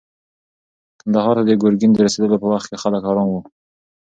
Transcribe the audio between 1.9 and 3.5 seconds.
د رسېدلو په وخت کې خلک ارام وو.